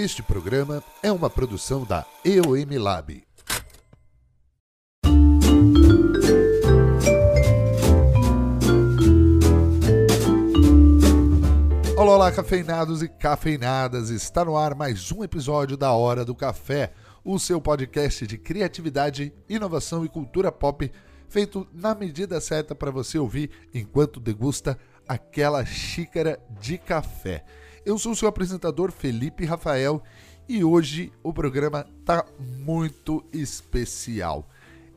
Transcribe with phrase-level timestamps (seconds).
[0.00, 3.20] Este programa é uma produção da EOM Lab.
[11.96, 14.10] Olá, olá, cafeinados e cafeinadas!
[14.10, 16.92] Está no ar mais um episódio da Hora do Café,
[17.24, 20.92] o seu podcast de criatividade, inovação e cultura pop,
[21.28, 27.44] feito na medida certa para você ouvir enquanto degusta aquela xícara de café.
[27.84, 30.02] Eu sou o seu apresentador Felipe Rafael
[30.48, 34.48] e hoje o programa tá muito especial.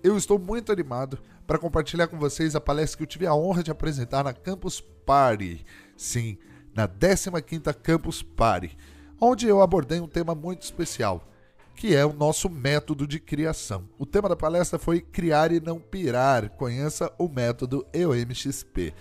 [0.03, 3.63] Eu estou muito animado para compartilhar com vocês a palestra que eu tive a honra
[3.63, 5.63] de apresentar na Campus Party.
[5.95, 6.38] Sim,
[6.73, 8.75] na 15ª Campus Party,
[9.20, 11.27] onde eu abordei um tema muito especial,
[11.75, 13.88] que é o nosso método de criação.
[14.00, 16.50] O tema da palestra foi Criar e Não Pirar.
[16.52, 18.94] Conheça o método EOMXP.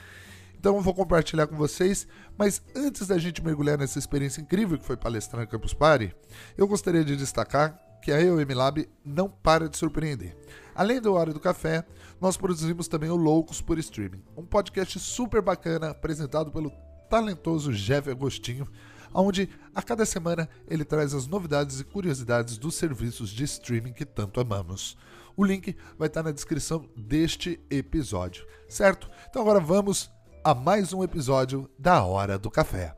[0.61, 2.07] Então eu vou compartilhar com vocês,
[2.37, 6.15] mas antes da gente mergulhar nessa experiência incrível que foi palestrar na Campus Party,
[6.55, 10.37] eu gostaria de destacar que a EOM Lab não para de surpreender.
[10.75, 11.83] Além do Hora do Café,
[12.21, 16.71] nós produzimos também o Loucos por Streaming, um podcast super bacana apresentado pelo
[17.09, 18.69] talentoso Jeff Agostinho,
[19.15, 24.05] onde a cada semana ele traz as novidades e curiosidades dos serviços de streaming que
[24.05, 24.95] tanto amamos.
[25.35, 29.11] O link vai estar na descrição deste episódio, certo?
[29.31, 30.11] Então agora vamos
[30.43, 32.95] a mais um episódio da Hora do Café.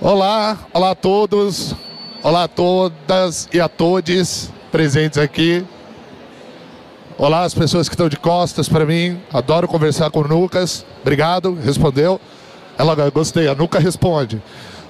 [0.00, 1.74] Olá, olá a todos,
[2.22, 5.64] olá a todas e a todos presentes aqui.
[7.16, 10.84] Olá as pessoas que estão de costas para mim, adoro conversar com o Lucas.
[11.00, 12.20] Obrigado, respondeu.
[12.76, 14.42] Ela gostei, a Nuca responde.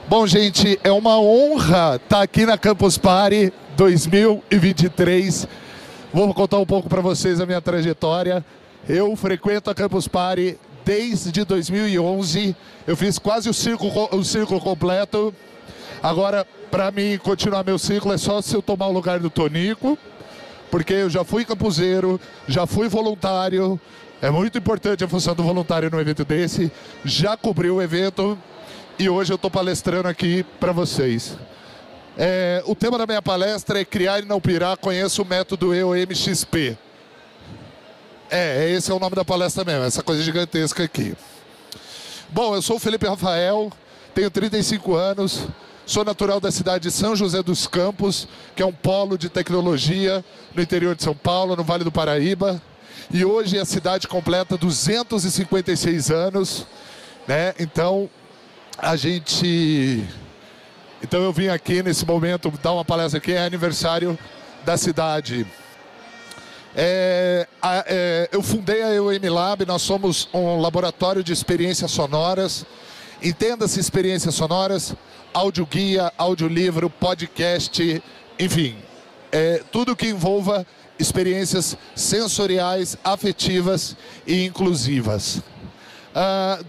[0.09, 5.47] Bom, gente, é uma honra estar aqui na Campus Party 2023.
[6.13, 8.43] Vou contar um pouco para vocês a minha trajetória.
[8.89, 12.57] Eu frequento a Campus Party desde 2011.
[12.87, 15.35] Eu fiz quase o círculo, o círculo completo.
[16.03, 19.99] Agora, para mim continuar meu ciclo, é só se eu tomar o lugar do Tonico,
[20.71, 23.79] porque eu já fui campuseiro, já fui voluntário.
[24.23, 26.73] É muito importante a função do voluntário no evento desse.
[27.05, 28.39] Já cobri o evento
[28.99, 31.37] e hoje eu estou palestrando aqui para vocês.
[32.21, 36.77] É, o tema da minha palestra é Criar e Não Pirar, conheça o método EOMXP.
[38.29, 41.15] É, esse é o nome da palestra mesmo, essa coisa gigantesca aqui.
[42.29, 43.71] Bom, eu sou o Felipe Rafael,
[44.17, 45.47] tenho 35 anos,
[45.87, 48.27] sou natural da cidade de São José dos Campos,
[48.57, 50.25] que é um polo de tecnologia
[50.57, 52.61] no interior de São Paulo, no Vale do Paraíba.
[53.13, 56.67] E hoje a cidade completa 256 anos,
[57.29, 57.55] né?
[57.61, 58.11] Então,
[58.77, 60.05] a gente
[61.03, 64.19] então eu vim aqui nesse momento dar uma palestra aqui, é aniversário
[64.65, 65.47] da cidade.
[66.75, 72.65] É, a, é, eu fundei a EUM Lab, nós somos um laboratório de experiências sonoras.
[73.23, 74.95] Entenda-se experiências sonoras,
[75.35, 78.03] audioguia, audiolivro, podcast,
[78.39, 78.77] enfim,
[79.33, 80.65] é, tudo que envolva
[80.99, 85.43] experiências sensoriais, afetivas e inclusivas.
[86.15, 86.61] Ah,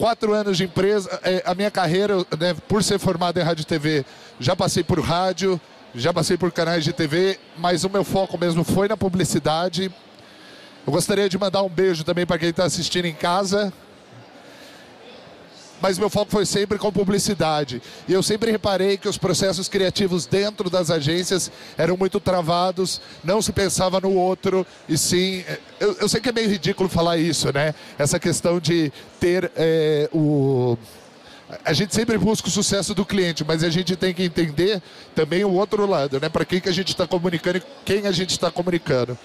[0.00, 3.66] quatro anos de empresa, é, a minha carreira, né, por ser formado em rádio e
[3.66, 4.02] TV,
[4.40, 5.60] já passei por rádio,
[5.94, 9.92] já passei por canais de TV, mas o meu foco mesmo foi na publicidade.
[10.86, 13.70] Eu gostaria de mandar um beijo também para quem está assistindo em casa.
[15.80, 17.80] Mas meu foco foi sempre com publicidade.
[18.06, 23.40] E eu sempre reparei que os processos criativos dentro das agências eram muito travados, não
[23.40, 25.44] se pensava no outro, e sim.
[25.78, 27.74] Eu, eu sei que é meio ridículo falar isso, né?
[27.98, 30.76] Essa questão de ter é, o
[31.64, 34.80] a gente sempre busca o sucesso do cliente, mas a gente tem que entender
[35.14, 36.28] também o outro lado, né?
[36.28, 39.18] Para quem que a gente está comunicando e quem a gente está comunicando.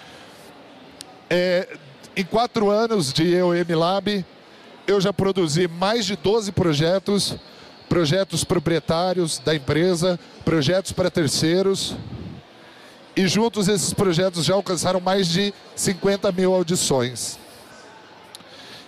[1.30, 1.68] É,
[2.16, 4.26] em quatro anos de EOM Lab,
[4.88, 7.36] eu já produzi mais de 12 projetos,
[7.90, 11.96] projetos proprietários da empresa, projetos para terceiros.
[13.16, 17.40] E juntos esses projetos já alcançaram mais de 50 mil audições.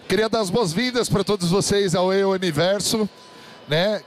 [0.08, 3.10] Queria dar as boas-vindas para todos vocês ao EO Universo
[3.68, 4.02] né?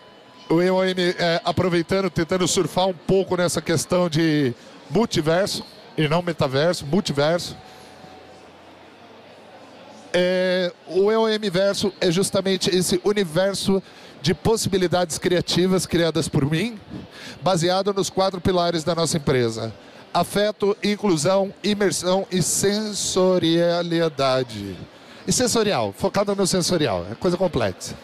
[0.48, 4.52] O EOM é, aproveitando, tentando surfar um pouco nessa questão de
[4.90, 5.64] multiverso,
[5.96, 7.56] e não metaverso, multiverso.
[10.12, 13.80] É, o EOM Verso é justamente esse universo
[14.20, 16.76] de possibilidades criativas criadas por mim,
[17.40, 19.72] baseado nos quatro pilares da nossa empresa:
[20.12, 24.76] afeto, inclusão, imersão e sensorialidade.
[25.26, 27.94] E sensorial, focado no sensorial, é coisa complexa.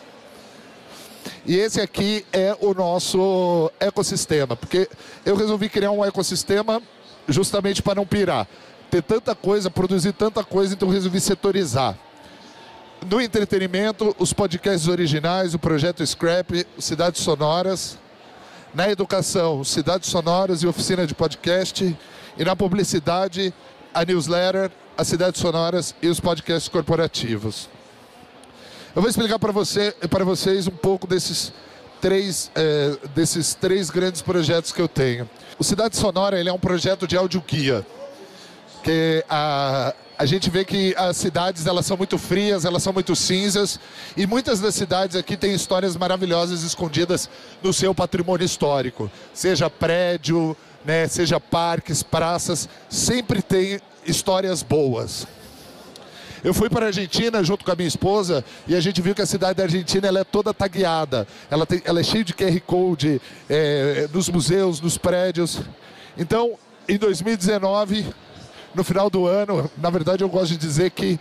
[1.44, 4.88] E esse aqui é o nosso ecossistema, porque
[5.24, 6.80] eu resolvi criar um ecossistema
[7.28, 8.46] justamente para não pirar.
[8.90, 11.96] Ter tanta coisa, produzir tanta coisa, então resolvi setorizar.
[13.08, 17.98] No entretenimento, os podcasts originais, o projeto Scrap, Cidades Sonoras.
[18.74, 21.96] Na educação, Cidades Sonoras e Oficina de Podcast.
[22.38, 23.52] E na publicidade,
[23.94, 27.68] a newsletter, as Cidades Sonoras e os podcasts corporativos.
[28.94, 31.52] Eu vou explicar para você, para vocês um pouco desses
[32.00, 35.28] três, é, desses três grandes projetos que eu tenho.
[35.58, 37.86] O Cidade Sonora ele é um projeto de audioguia,
[38.86, 43.16] que a, a gente vê que as cidades elas são muito frias, elas são muito
[43.16, 43.80] cinzas
[44.16, 47.28] e muitas das cidades aqui têm histórias maravilhosas escondidas
[47.60, 55.26] no seu patrimônio histórico, seja prédio, né, seja parques, praças, sempre tem histórias boas.
[56.44, 59.22] Eu fui para a Argentina junto com a minha esposa e a gente viu que
[59.22, 61.26] a cidade da Argentina ela é toda tagueada.
[61.50, 65.60] Ela, tem, ela é cheia de QR Code é, nos museus, nos prédios.
[66.16, 66.56] Então,
[66.88, 68.06] em 2019,
[68.76, 71.18] no final do ano, na verdade eu gosto de dizer que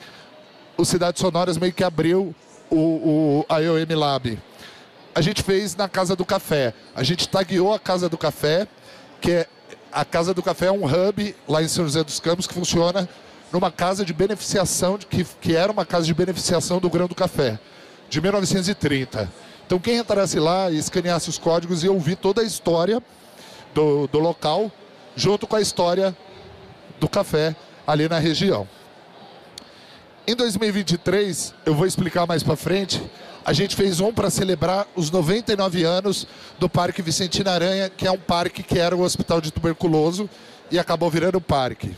[0.77, 2.35] o Cidades Sonoras meio que abriu
[2.69, 4.37] o, o, a IOM Lab.
[5.15, 6.73] A gente fez na Casa do Café.
[6.93, 8.67] A gente tagueou a Casa do Café,
[9.21, 9.47] que é
[9.91, 13.07] a Casa do Café é um hub lá em São José dos Campos que funciona
[13.53, 17.57] numa casa de beneficiação, que, que era uma casa de beneficiação do grão do café,
[18.09, 19.31] de 1930.
[19.65, 23.01] Então quem entrasse lá e escaneasse os códigos ia ouvir toda a história
[23.73, 24.69] do, do local,
[25.15, 26.15] junto com a história
[26.99, 27.55] do café
[27.85, 28.67] ali na região.
[30.27, 33.01] Em 2023, eu vou explicar mais para frente,
[33.45, 36.27] a gente fez um para celebrar os 99 anos
[36.57, 40.27] do Parque Vicentina Aranha, que é um parque que era o Hospital de Tuberculoso
[40.71, 41.95] e acabou virando parque.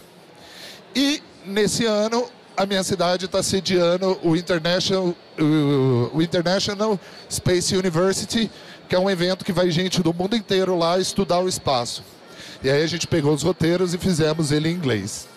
[0.94, 5.15] E nesse ano, a minha cidade está sediando o International,
[6.13, 6.99] o International
[7.31, 8.51] Space University,
[8.89, 12.03] que é um evento que vai gente do mundo inteiro lá estudar o espaço.
[12.63, 15.27] E aí a gente pegou os roteiros e fizemos ele em inglês.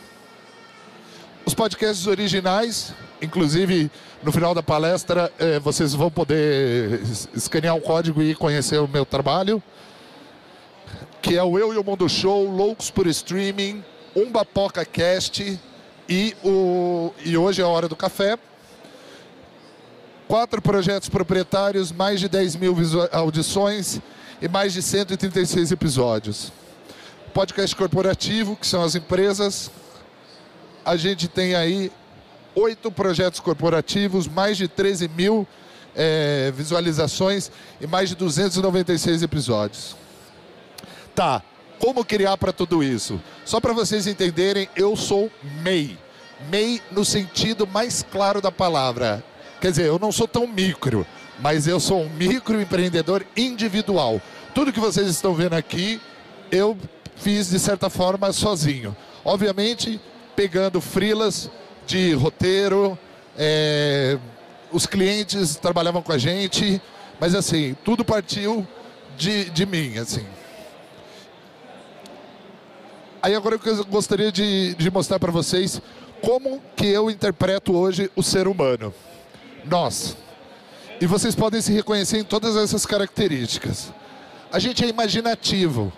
[1.45, 3.91] Os podcasts originais, inclusive
[4.23, 7.01] no final da palestra, eh, vocês vão poder
[7.35, 9.63] escanear um código e conhecer o meu trabalho,
[11.23, 13.83] que é o Eu e o Mundo Show, Loucos por Streaming,
[14.15, 15.59] Umba Poca Cast,
[16.09, 18.37] e, o, e hoje é a hora do café.
[20.27, 22.77] Quatro projetos proprietários, mais de 10 mil
[23.13, 24.01] audições
[24.43, 26.53] e mais de 136 episódios.
[27.31, 29.71] Podcast corporativo, que são as empresas.
[30.85, 31.93] A gente tem aí
[32.55, 35.47] oito projetos corporativos, mais de 13 mil
[35.95, 37.51] é, visualizações
[37.81, 39.97] e mais de 296 episódios.
[41.15, 41.43] Tá,
[41.79, 43.21] como criar para tudo isso?
[43.45, 45.31] Só para vocês entenderem, eu sou
[45.63, 45.99] MEI.
[46.51, 49.25] MEI no sentido mais claro da palavra.
[49.61, 51.07] Quer dizer, eu não sou tão micro,
[51.39, 54.21] mas eu sou um microempreendedor individual.
[54.55, 56.01] Tudo que vocês estão vendo aqui,
[56.51, 56.77] eu
[57.21, 58.97] fiz de certa forma sozinho.
[59.25, 60.01] Obviamente,
[60.35, 61.51] pegando frilas
[61.87, 62.99] de roteiro,
[63.37, 64.19] é,
[64.73, 66.81] os clientes trabalhavam com a gente,
[67.21, 68.67] mas assim, tudo partiu
[69.17, 70.25] de, de mim, assim.
[73.23, 75.83] Aí agora eu gostaria de, de mostrar para vocês
[76.23, 78.95] como que eu interpreto hoje o ser humano.
[79.65, 80.17] Nós.
[81.01, 83.93] E vocês podem se reconhecer em todas essas características.
[84.51, 85.93] A gente é imaginativo.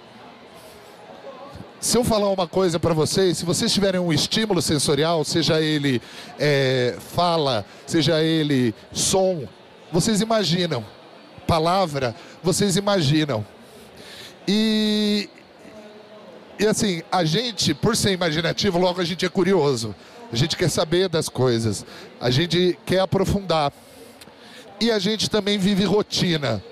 [1.83, 6.01] Se eu falar uma coisa para vocês, se vocês tiverem um estímulo sensorial, seja ele
[6.39, 9.49] é, fala, seja ele som,
[9.91, 10.85] vocês imaginam.
[11.45, 13.45] Palavra, vocês imaginam.
[14.47, 15.29] E,
[16.57, 19.93] e assim, a gente, por ser imaginativo, logo a gente é curioso.
[20.33, 21.85] A gente quer saber das coisas.
[22.21, 23.73] A gente quer aprofundar.
[24.81, 26.63] E a gente também vive rotina.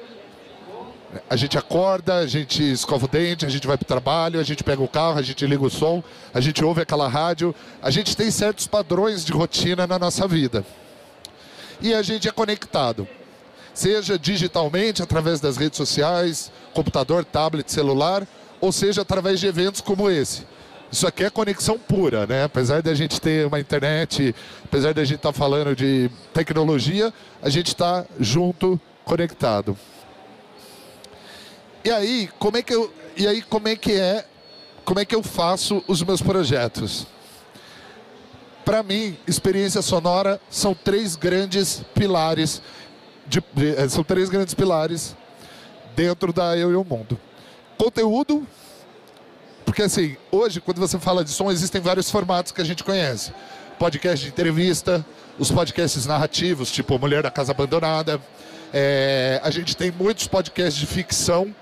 [1.28, 4.42] A gente acorda, a gente escova o dente, a gente vai para o trabalho, a
[4.44, 6.02] gente pega o carro, a gente liga o som,
[6.32, 7.54] a gente ouve aquela rádio.
[7.82, 10.64] A gente tem certos padrões de rotina na nossa vida.
[11.80, 13.08] E a gente é conectado.
[13.74, 18.26] Seja digitalmente, através das redes sociais, computador, tablet, celular,
[18.60, 20.46] ou seja, através de eventos como esse.
[20.92, 22.44] Isso aqui é conexão pura, né?
[22.44, 26.10] Apesar de a gente ter uma internet, apesar de a gente estar tá falando de
[26.34, 29.76] tecnologia, a gente está junto, conectado.
[31.84, 34.24] E aí, como é que eu, e aí como é que é,
[34.84, 37.06] como é que eu faço os meus projetos?
[38.64, 42.62] Para mim, experiência sonora são três grandes pilares,
[43.26, 45.16] de, de, são três grandes pilares
[45.96, 47.18] dentro da Eu e o Mundo
[47.80, 48.46] conteúdo,
[49.64, 53.32] porque assim, hoje, quando você fala de som, existem vários formatos que a gente conhece.
[53.78, 55.02] Podcast de entrevista,
[55.38, 58.20] os podcasts narrativos, tipo Mulher da Casa Abandonada.
[58.70, 61.54] É, a gente tem muitos podcasts de ficção,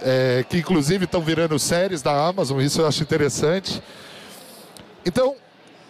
[0.00, 3.82] é, que inclusive estão virando séries da Amazon, isso eu acho interessante.
[5.04, 5.36] Então,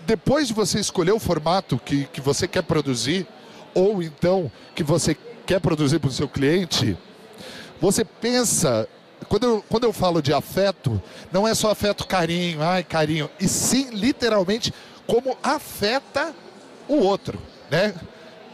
[0.07, 3.27] depois de você escolher o formato que, que você quer produzir,
[3.75, 6.97] ou então que você quer produzir para o seu cliente,
[7.81, 8.89] você pensa.
[9.29, 13.49] Quando eu, quando eu falo de afeto, não é só afeto carinho, ai carinho, e
[13.49, 14.73] sim literalmente
[15.07, 16.33] como afeta
[16.87, 17.39] o outro,
[17.71, 17.95] né?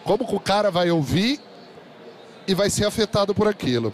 [0.05, 1.41] Como o cara vai ouvir
[2.47, 3.93] e vai ser afetado por aquilo.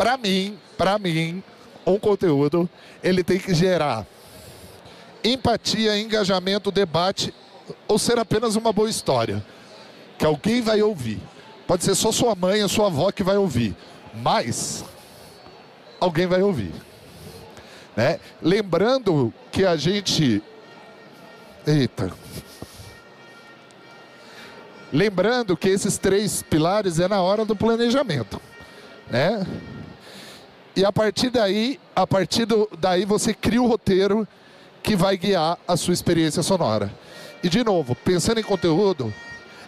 [0.00, 1.42] Para mim, para mim,
[1.84, 2.66] um conteúdo
[3.04, 4.06] ele tem que gerar
[5.22, 7.34] empatia, engajamento, debate
[7.86, 9.44] ou ser apenas uma boa história
[10.18, 11.20] que alguém vai ouvir.
[11.66, 13.76] Pode ser só sua mãe ou sua avó que vai ouvir,
[14.22, 14.82] mas
[16.00, 16.72] alguém vai ouvir.
[17.94, 18.18] Né?
[18.40, 20.42] Lembrando que a gente.
[21.66, 22.10] Eita.
[24.90, 28.40] Lembrando que esses três pilares é na hora do planejamento.
[29.10, 29.46] Né?
[30.76, 34.26] E a partir daí, a partir do, daí você cria o roteiro
[34.82, 36.92] que vai guiar a sua experiência sonora.
[37.42, 39.12] E de novo, pensando em conteúdo,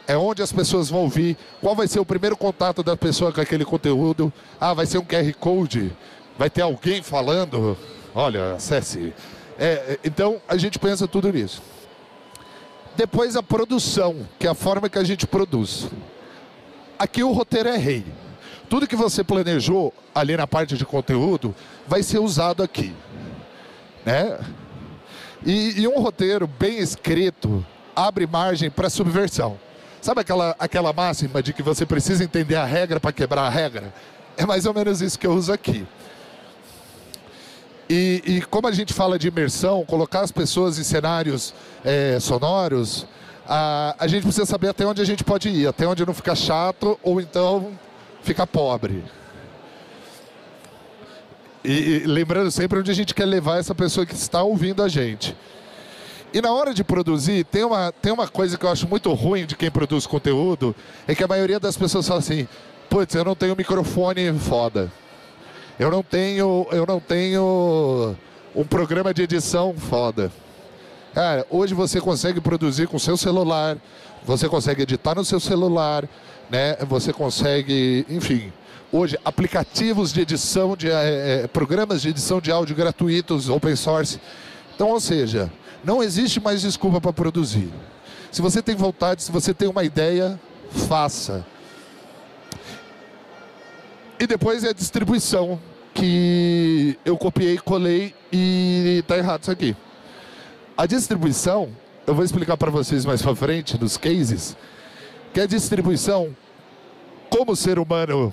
[0.06, 3.40] é onde as pessoas vão ouvir, qual vai ser o primeiro contato da pessoa com
[3.40, 4.32] aquele conteúdo.
[4.60, 5.92] Ah, vai ser um QR Code,
[6.38, 7.76] vai ter alguém falando,
[8.14, 9.12] olha, acesse.
[9.58, 11.62] É, então a gente pensa tudo nisso.
[12.96, 15.88] Depois a produção, que é a forma que a gente produz.
[16.98, 18.04] Aqui o roteiro é rei.
[18.72, 21.54] Tudo que você planejou ali na parte de conteúdo
[21.86, 22.96] vai ser usado aqui.
[24.02, 24.38] Né?
[25.44, 27.62] E, e um roteiro bem escrito
[27.94, 29.58] abre margem para subversão.
[30.00, 33.92] Sabe aquela, aquela máxima de que você precisa entender a regra para quebrar a regra?
[34.38, 35.86] É mais ou menos isso que eu uso aqui.
[37.90, 41.52] E, e como a gente fala de imersão, colocar as pessoas em cenários
[41.84, 43.06] é, sonoros,
[43.46, 46.34] a, a gente precisa saber até onde a gente pode ir, até onde não fica
[46.34, 47.78] chato ou então
[48.22, 49.02] fica pobre.
[51.64, 54.88] E, e lembrando sempre onde a gente quer levar essa pessoa que está ouvindo a
[54.88, 55.36] gente.
[56.34, 59.44] E na hora de produzir, tem uma, tem uma coisa que eu acho muito ruim
[59.44, 60.74] de quem produz conteúdo,
[61.06, 62.48] é que a maioria das pessoas fala assim,
[62.88, 64.90] putz, eu não tenho microfone foda.
[65.78, 68.16] Eu não tenho, eu não tenho
[68.54, 70.32] um programa de edição foda.
[71.12, 73.76] Cara, hoje você consegue produzir com seu celular,
[74.24, 76.08] você consegue editar no seu celular,
[76.50, 76.76] né?
[76.88, 78.52] Você consegue, enfim,
[78.92, 84.20] hoje aplicativos de edição de é, programas de edição de áudio gratuitos, open source.
[84.74, 85.50] Então, ou seja,
[85.84, 87.70] não existe mais desculpa para produzir.
[88.30, 90.40] Se você tem vontade, se você tem uma ideia,
[90.88, 91.44] faça.
[94.18, 95.60] E depois é a distribuição,
[95.94, 99.76] que eu copiei, colei e está errado isso aqui.
[100.76, 101.68] A distribuição,
[102.06, 104.56] eu vou explicar para vocês mais para frente, nos cases,
[105.32, 106.34] que a distribuição,
[107.30, 108.32] como ser humano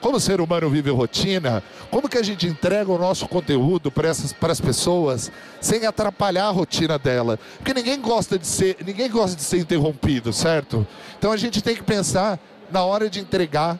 [0.00, 4.10] como o ser humano vive rotina, como que a gente entrega o nosso conteúdo para
[4.10, 7.38] as pessoas sem atrapalhar a rotina dela?
[7.56, 10.86] Porque ninguém gosta de ser, ninguém gosta de ser interrompido, certo?
[11.18, 12.38] Então a gente tem que pensar
[12.70, 13.78] na hora de entregar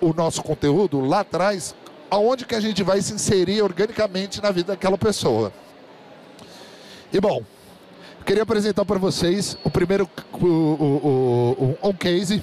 [0.00, 1.74] o nosso conteúdo lá atrás,
[2.10, 5.52] aonde que a gente vai se inserir organicamente na vida daquela pessoa.
[7.12, 7.42] E bom,
[8.24, 12.42] queria apresentar para vocês o primeiro o, o, o, um case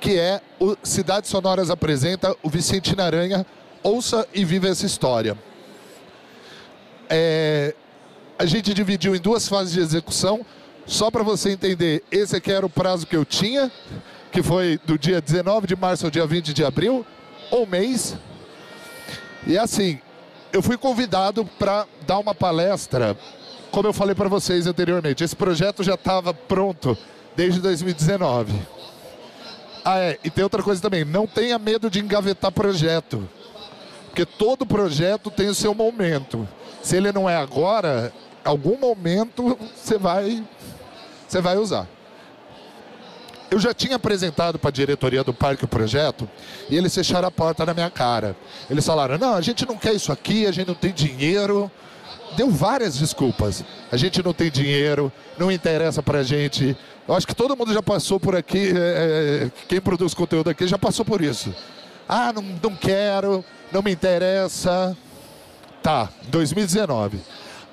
[0.00, 3.46] que é o Cidades Sonoras apresenta o Vicente Naranha.
[3.82, 5.36] Ouça e viva essa história.
[7.08, 7.74] É,
[8.38, 10.44] a gente dividiu em duas fases de execução,
[10.86, 13.70] só para você entender, esse aqui era o prazo que eu tinha,
[14.32, 17.04] que foi do dia 19 de março ao dia 20 de abril,
[17.52, 18.16] um mês.
[19.46, 19.98] E assim,
[20.52, 23.16] eu fui convidado para dar uma palestra,
[23.70, 25.24] como eu falei para vocês anteriormente.
[25.24, 26.96] Esse projeto já estava pronto
[27.36, 28.52] desde 2019.
[29.84, 30.18] Ah, é.
[30.22, 31.04] E tem outra coisa também.
[31.04, 33.28] Não tenha medo de engavetar projeto.
[34.06, 36.46] Porque todo projeto tem o seu momento.
[36.82, 38.12] Se ele não é agora,
[38.44, 40.44] algum momento você vai,
[41.26, 41.86] você vai usar.
[43.50, 46.28] Eu já tinha apresentado para a diretoria do parque o projeto
[46.68, 48.36] e eles fecharam a porta na minha cara.
[48.68, 51.70] Eles falaram: não, a gente não quer isso aqui, a gente não tem dinheiro.
[52.36, 53.64] Deu várias desculpas.
[53.90, 56.76] A gente não tem dinheiro, não interessa para a gente,
[57.10, 60.64] eu acho que todo mundo já passou por aqui, é, é, quem produz conteúdo aqui
[60.68, 61.52] já passou por isso.
[62.08, 64.96] Ah, não, não quero, não me interessa.
[65.82, 67.18] Tá, 2019.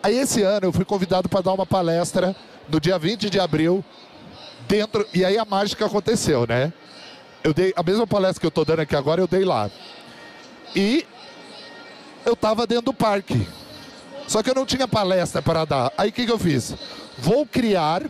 [0.02, 2.36] Aí esse ano eu fui convidado para dar uma palestra
[2.68, 3.86] no dia 20 de abril,
[4.68, 5.06] dentro.
[5.14, 6.74] E aí a mágica aconteceu, né?
[7.44, 9.70] Eu dei a mesma palestra que eu estou dando aqui agora, eu dei lá.
[10.76, 11.06] E
[12.26, 13.48] eu estava dentro do parque.
[14.28, 15.92] Só que eu não tinha palestra para dar.
[15.98, 16.76] Aí o que, que eu fiz?
[17.18, 18.04] Vou criar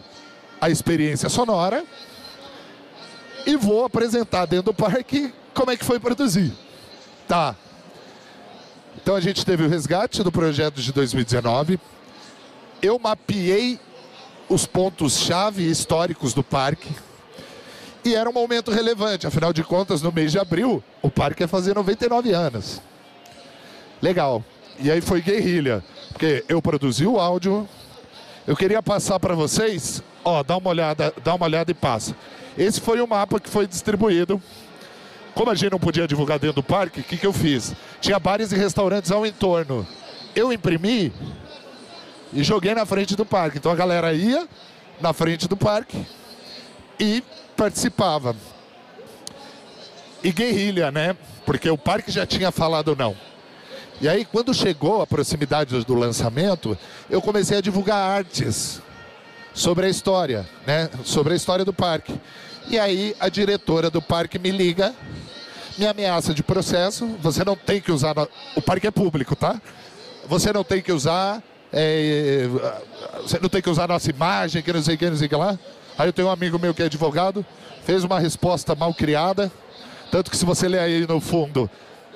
[0.60, 1.86] a experiência sonora
[3.46, 6.52] e vou apresentar dentro do parque como é que foi produzir.
[7.28, 7.56] Tá.
[9.02, 11.80] Então a gente teve o resgate do projeto de 2019.
[12.82, 13.80] Eu mapeei
[14.50, 16.90] os pontos-chave históricos do parque.
[18.04, 21.48] E era um momento relevante, afinal de contas, no mês de abril, o parque ia
[21.48, 22.82] fazer 99 anos.
[24.02, 24.44] Legal.
[24.80, 25.84] E aí foi guerrilha,
[26.18, 27.70] porque eu produzi o áudio.
[28.48, 32.16] Eu queria passar para vocês, ó, dá uma olhada, dá uma olhada e passa.
[32.58, 34.42] Esse foi o mapa que foi distribuído.
[35.36, 37.76] Como a gente não podia divulgar dentro do parque, o que, que eu fiz?
[38.02, 39.86] Tinha bares e restaurantes ao entorno.
[40.36, 41.14] Eu imprimi
[42.34, 43.60] e joguei na frente do parque.
[43.60, 44.48] Então a galera ia
[45.00, 46.04] na frente do parque
[47.00, 47.24] e
[47.56, 48.36] participava.
[50.24, 51.16] E guerrilha, né?
[51.46, 53.16] Porque o parque já tinha falado não.
[54.00, 56.78] E aí, quando chegou a proximidade do lançamento,
[57.10, 58.80] eu comecei a divulgar artes
[59.56, 60.88] sobre a história, né?
[61.04, 62.14] Sobre a história do parque.
[62.70, 64.94] E aí, a diretora do parque me liga,
[65.80, 67.08] me ameaça de processo.
[67.22, 68.14] Você não tem que usar.
[68.14, 68.30] No...
[68.56, 69.60] O parque é público, tá?
[70.28, 71.42] Você não tem que usar.
[71.74, 72.48] É...
[73.24, 75.30] Você não tem que usar nossa imagem, que não sei o que, não sei o
[75.30, 75.58] que lá.
[75.98, 77.44] Aí eu tenho um amigo meu que é advogado,
[77.84, 79.52] fez uma resposta mal criada.
[80.12, 81.68] Tanto que se você ler aí no fundo,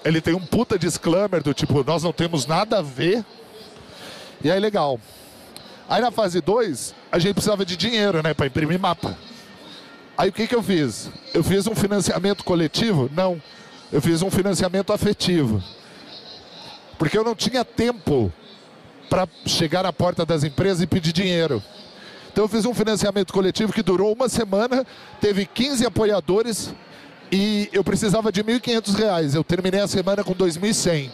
[0.03, 3.23] ele tem um puta disclaimer do tipo, nós não temos nada a ver.
[4.43, 4.99] E aí, legal.
[5.87, 9.17] Aí na fase 2, a gente precisava de dinheiro, né, para imprimir mapa.
[10.17, 11.09] Aí o que, que eu fiz?
[11.33, 13.09] Eu fiz um financiamento coletivo?
[13.13, 13.41] Não.
[13.91, 15.61] Eu fiz um financiamento afetivo.
[16.97, 18.31] Porque eu não tinha tempo
[19.09, 21.61] para chegar à porta das empresas e pedir dinheiro.
[22.31, 24.85] Então eu fiz um financiamento coletivo que durou uma semana,
[25.19, 26.73] teve 15 apoiadores
[27.31, 29.35] e eu precisava de R$ 1.500.
[29.35, 31.09] Eu terminei a semana com R$ 2.100.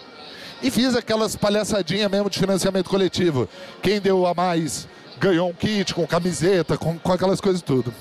[0.63, 3.47] E fiz aquelas palhaçadinhas mesmo de financiamento coletivo.
[3.81, 4.87] Quem deu a mais
[5.19, 7.93] ganhou um kit com camiseta, com, com aquelas coisas tudo.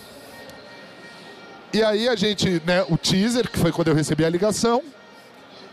[1.73, 4.83] E aí a gente, né, o teaser, que foi quando eu recebi a ligação,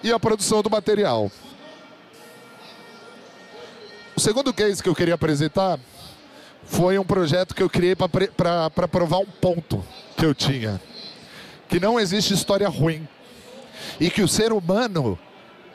[0.03, 1.31] e a produção do material.
[4.15, 5.79] O segundo case que eu queria apresentar
[6.65, 9.83] foi um projeto que eu criei para provar um ponto
[10.17, 10.79] que eu tinha
[11.73, 13.07] que não existe história ruim
[13.99, 15.17] e que o ser humano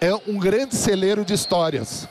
[0.01, 2.09] é um grande celeiro de histórias.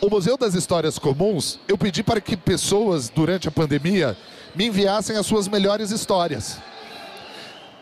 [0.00, 4.16] O Museu das Histórias Comuns, eu pedi para que pessoas, durante a pandemia,
[4.54, 6.58] me enviassem as suas melhores histórias.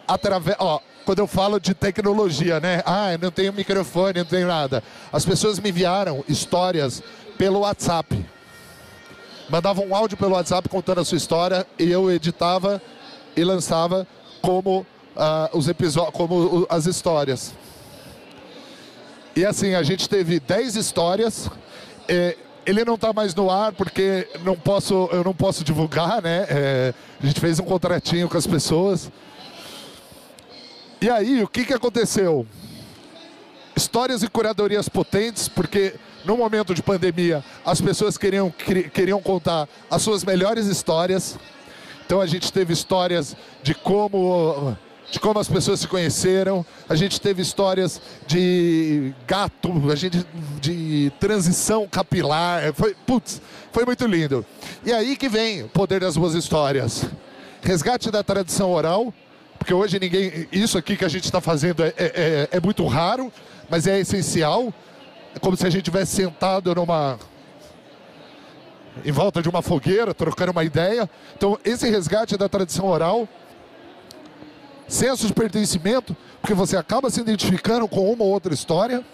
[0.09, 2.83] Através, ó, quando eu falo de tecnologia, né?
[2.87, 4.83] Ah, eu não tenho microfone, não tenho nada.
[5.13, 7.03] As pessoas me enviaram histórias
[7.37, 8.25] pelo WhatsApp.
[9.51, 12.81] Mandavam um áudio pelo WhatsApp contando a sua história e eu editava
[13.37, 14.07] e lançava
[14.41, 17.55] como uh, os episódios, como as histórias.
[19.37, 21.51] E assim, a gente teve 10 histórias.
[22.67, 26.47] Ele não está mais no ar porque não posso, eu não posso divulgar, né?
[26.49, 29.11] É, a gente fez um contratinho com as pessoas.
[31.01, 32.47] E aí, o que, que aconteceu?
[33.77, 40.01] Histórias e curadorias potentes, porque no momento de pandemia as pessoas queriam, queriam contar as
[40.01, 41.37] suas melhores histórias.
[42.07, 44.77] Então a gente teve histórias de como
[45.15, 46.67] de como as pessoas se conheceram.
[46.89, 50.27] A gente teve histórias de gato, a gente
[50.61, 52.75] de transição capilar.
[52.75, 53.41] Foi, putz,
[53.73, 54.45] foi muito lindo.
[54.85, 57.07] E aí que vem o poder das boas histórias.
[57.63, 59.15] Resgate da tradição oral,
[59.57, 60.49] porque hoje ninguém.
[60.51, 63.33] Isso aqui que a gente está fazendo é, é, é, é muito raro,
[63.71, 64.75] mas é essencial.
[65.33, 67.21] É como se a gente tivesse sentado numa
[69.05, 71.09] em volta de uma fogueira, trocando uma ideia.
[71.37, 73.29] Então, esse resgate da tradição oral
[74.89, 79.05] senso de pertencimento, porque você acaba se identificando com uma ou outra história.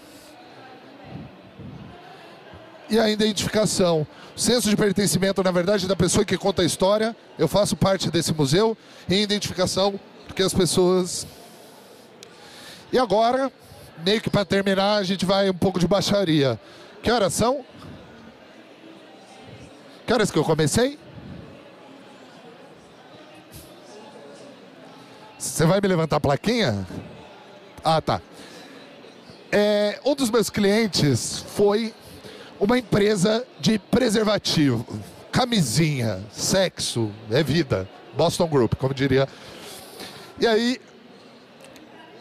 [2.88, 4.06] E a identificação.
[4.36, 7.14] Senso de pertencimento, na verdade, da pessoa que conta a história.
[7.38, 8.76] Eu faço parte desse museu.
[9.08, 11.26] E identificação, porque as pessoas.
[12.92, 13.52] E agora,
[14.04, 16.58] meio que para terminar, a gente vai um pouco de baixaria.
[17.02, 17.64] Que horas são?
[20.04, 20.98] Que horas que eu comecei?
[25.40, 26.86] Você vai me levantar a plaquinha?
[27.82, 28.20] Ah, tá.
[29.50, 31.94] É, um dos meus clientes foi
[32.60, 34.86] uma empresa de preservativo,
[35.32, 37.88] camisinha, sexo, é vida.
[38.14, 39.26] Boston Group, como diria.
[40.38, 40.78] E aí,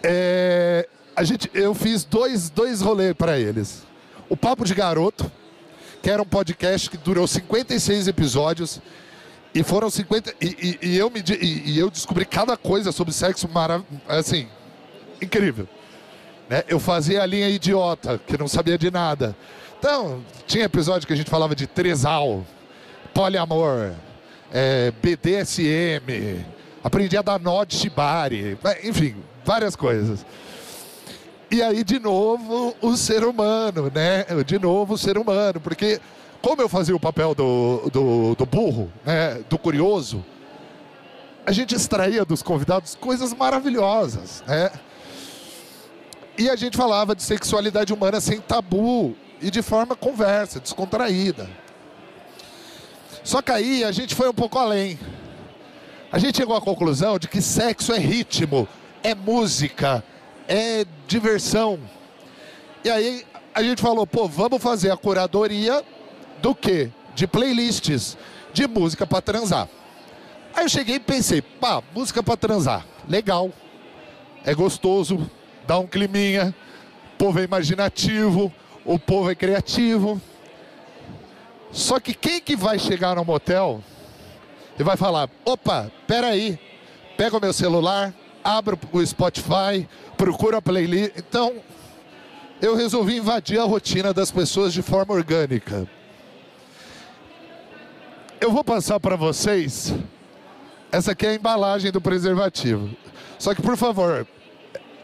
[0.02, 3.84] é, a gente, eu fiz dois, dois rolês para eles.
[4.30, 5.30] O Papo de Garoto,
[6.02, 8.82] que era um podcast que durou 56 episódios
[9.54, 10.34] e foram 50.
[10.42, 14.02] E, e, e eu me, e, e, eu descobri cada coisa sobre sexo maravilhoso.
[14.08, 14.48] Assim,
[15.22, 15.68] incrível.
[16.50, 16.64] Né?
[16.68, 19.36] Eu fazia a linha idiota, que não sabia de nada.
[19.78, 22.46] Então, tinha episódio que a gente falava de tresal,
[23.14, 23.94] poliamor,
[24.52, 26.46] é, BDSM,
[26.84, 30.26] aprendi a dar nó de shibari, enfim, várias coisas.
[31.52, 34.26] E aí, de novo, o ser humano, né?
[34.46, 36.00] De novo, o ser humano, porque
[36.42, 40.24] como eu fazia o papel do, do, do burro, né, do curioso,
[41.46, 44.72] a gente extraía dos convidados coisas maravilhosas, né?
[46.38, 51.50] E a gente falava de sexualidade humana sem tabu e de forma conversa, descontraída.
[53.24, 54.98] Só que aí a gente foi um pouco além.
[56.12, 58.68] A gente chegou à conclusão de que sexo é ritmo,
[59.04, 60.04] é música,
[60.48, 61.80] é diversão.
[62.84, 65.84] E aí a gente falou, pô, vamos fazer a curadoria
[66.42, 66.90] do quê?
[67.16, 68.18] De playlists
[68.54, 69.68] de música para transar.
[70.56, 73.52] Aí eu cheguei e pensei, pá, música para transar, legal.
[74.44, 75.30] É gostoso,
[75.68, 76.54] dá um climinha,
[77.14, 78.52] o povo é imaginativo,
[78.86, 80.20] o povo é criativo.
[81.72, 83.84] Só que quem que vai chegar no motel
[84.78, 86.60] e vai falar, opa, peraí,
[87.16, 91.12] pega o meu celular, abro o Spotify, procura a playlist.
[91.18, 91.62] Então,
[92.62, 95.88] eu resolvi invadir a rotina das pessoas de forma orgânica.
[98.42, 99.94] Eu vou passar para vocês.
[100.92, 102.90] Essa aqui é a embalagem do preservativo.
[103.38, 104.26] Só que, por favor,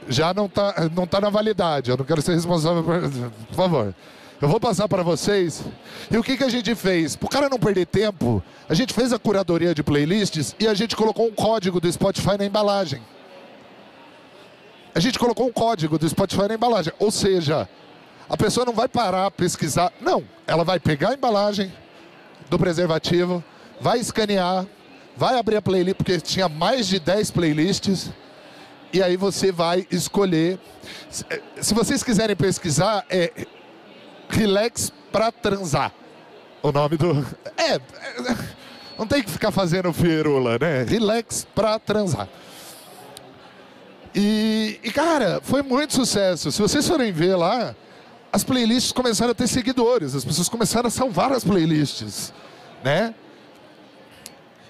[0.08, 1.91] já não está não tá na validade.
[1.91, 3.02] Eu não quero ser responsável por.
[3.02, 3.95] Por favor.
[4.41, 5.63] Eu vou passar para vocês.
[6.10, 7.15] E o que, que a gente fez?
[7.15, 10.74] Para o cara não perder tempo, a gente fez a curadoria de playlists e a
[10.74, 13.02] gente colocou um código do Spotify na embalagem.
[14.93, 16.93] A gente colocou um código do Spotify na embalagem.
[17.00, 17.67] Ou seja,
[18.30, 19.91] a pessoa não vai parar pesquisar.
[20.00, 21.71] Não, ela vai pegar a embalagem
[22.50, 23.44] do preservativo,
[23.80, 24.66] vai escanear,
[25.16, 28.12] vai abrir a playlist, porque tinha mais de 10 playlists.
[28.94, 30.60] E aí você vai escolher.
[31.60, 33.32] Se vocês quiserem pesquisar, é
[34.30, 35.92] Relax pra transar.
[36.62, 37.26] O nome do.
[37.58, 37.80] É,
[38.98, 40.84] não tem que ficar fazendo firula, né?
[40.84, 42.28] Relax pra transar.
[44.16, 46.52] E, e, cara, foi muito sucesso.
[46.52, 47.76] Se vocês forem ver lá,
[48.36, 52.34] as playlists começaram a ter seguidores, as pessoas começaram a salvar as playlists,
[52.84, 53.15] né?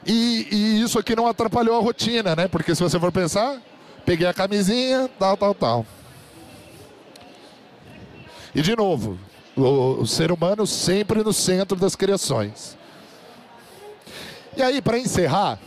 [0.06, 2.48] E, e isso aqui não atrapalhou a rotina, né?
[2.48, 3.60] Porque se você for pensar,
[4.06, 5.86] peguei a camisinha, tal, tal, tal.
[8.54, 9.18] E de novo,
[9.58, 12.78] o, o ser humano sempre no centro das criações.
[14.56, 15.58] E aí, para encerrar,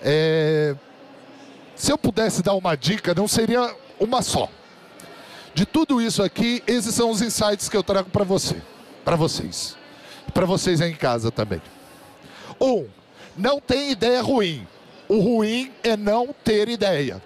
[0.00, 0.74] é,
[1.76, 4.48] se eu pudesse dar uma dica, não seria uma só.
[5.54, 8.56] De tudo isso aqui, esses são os insights que eu trago para você,
[9.04, 9.76] para vocês,
[10.32, 11.60] para vocês aí em casa também.
[12.60, 12.86] Um,
[13.36, 14.66] não tem ideia ruim.
[15.08, 17.20] O ruim é não ter ideia.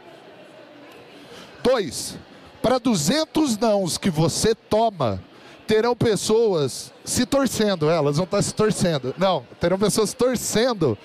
[1.63, 2.17] Dois,
[2.63, 5.23] para 200 nãos que você toma,
[5.67, 9.15] terão pessoas se torcendo, elas vão estar se torcendo.
[9.19, 10.97] Não, terão pessoas torcendo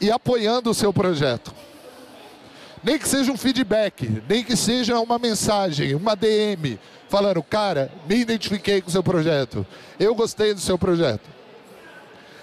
[0.00, 1.54] e apoiando o seu projeto.
[2.84, 8.16] Nem que seja um feedback, nem que seja uma mensagem, uma DM, falando, cara, me
[8.16, 9.66] identifiquei com o seu projeto.
[9.98, 11.28] Eu gostei do seu projeto.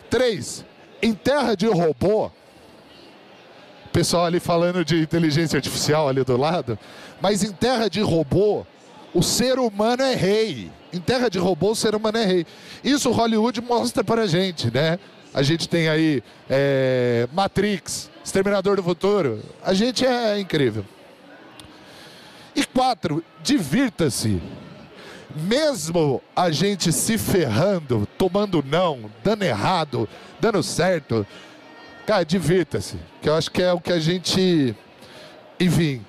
[0.09, 0.65] Três,
[1.01, 2.31] em terra de robô,
[3.91, 6.77] pessoal ali falando de inteligência artificial ali do lado,
[7.21, 8.65] mas em terra de robô,
[9.13, 10.71] o ser humano é rei.
[10.93, 12.45] Em terra de robô, o ser humano é rei.
[12.83, 14.97] Isso Hollywood mostra para a gente, né?
[15.33, 19.41] A gente tem aí é, Matrix, Exterminador do Futuro.
[19.63, 20.85] A gente é incrível.
[22.55, 24.41] E quatro, divirta-se.
[25.35, 30.07] Mesmo a gente se ferrando, tomando não, dando errado,
[30.39, 31.25] dando certo,
[32.05, 32.97] cara, divirta-se.
[33.21, 34.75] Que eu acho que é o que a gente,
[35.57, 36.05] enfim,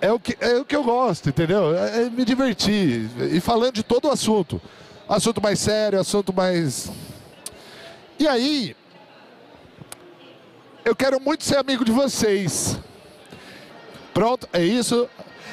[0.00, 1.76] é o que, é o que eu gosto, entendeu?
[1.76, 3.10] É, é me divertir.
[3.32, 4.60] E falando de todo o assunto.
[5.08, 6.90] Assunto mais sério, assunto mais.
[8.18, 8.76] E aí,
[10.84, 12.78] eu quero muito ser amigo de vocês.
[14.12, 15.08] Pronto, é isso.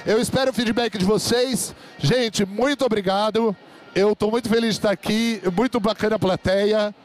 [0.05, 1.75] Eu espero o feedback de vocês.
[1.97, 3.55] Gente, muito obrigado.
[3.93, 5.41] Eu estou muito feliz de estar aqui.
[5.55, 6.95] Muito bacana a plateia.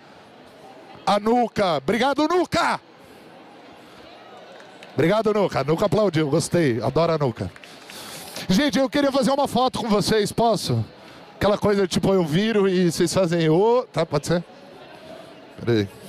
[1.05, 1.79] A Nuca.
[1.79, 2.81] Obrigado, Nuca!
[4.95, 5.61] Obrigado, Nuca.
[5.61, 6.81] A Nuca aplaudiu, gostei.
[6.83, 7.51] Adoro a Nuca.
[8.49, 10.85] Gente, eu queria fazer uma foto com vocês, posso?
[11.37, 13.85] Aquela coisa tipo, eu viro e vocês fazem o.
[13.93, 14.45] Tá, pode ser?
[15.59, 16.02] Peraí.